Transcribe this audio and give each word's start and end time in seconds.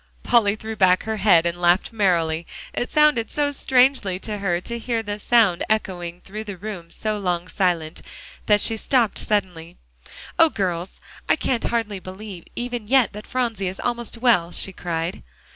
Polly 0.23 0.55
threw 0.55 0.75
back 0.75 1.03
her 1.03 1.17
head 1.17 1.45
and 1.45 1.61
laughed 1.61 1.93
merrily. 1.93 2.47
It 2.73 2.91
sounded 2.91 3.29
so 3.29 3.51
strangely 3.51 4.17
to 4.21 4.39
her 4.39 4.59
to 4.61 4.79
hear 4.79 5.03
the 5.03 5.19
sound 5.19 5.63
echoing 5.69 6.21
through 6.21 6.45
the 6.45 6.57
room 6.57 6.89
so 6.89 7.19
long 7.19 7.47
silent, 7.47 8.01
that 8.47 8.61
she 8.61 8.77
stopped 8.77 9.19
suddenly. 9.19 9.77
"Oh, 10.39 10.49
girls! 10.49 10.99
I 11.29 11.35
can't 11.35 11.65
hardly 11.65 11.99
believe 11.99 12.45
even 12.55 12.87
yet 12.87 13.13
that 13.13 13.27
Phronsie 13.27 13.67
is 13.67 13.79
almost 13.79 14.17
well," 14.17 14.51
she 14.51 14.73
cried. 14.73 15.21